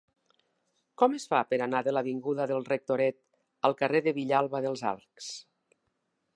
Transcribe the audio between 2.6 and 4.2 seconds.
Rectoret al carrer de